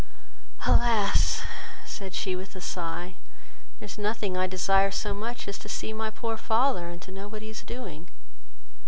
[0.65, 1.43] "Alas,
[1.85, 3.17] (said she, with a sigh,)
[3.77, 7.11] there is nothing I desire so much as to see my poor father, and to
[7.11, 8.09] know what he is doing."